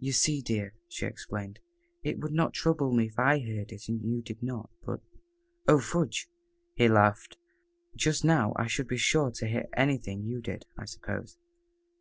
[0.00, 1.60] "You see, dear," she explained,
[2.02, 4.98] "it would not trouble me if I heard it and you did not but"
[5.68, 6.28] "Oh, fudge!"
[6.74, 7.38] he laughed.
[7.94, 11.38] "Just now I should be sure to hear anything you did, I suppose."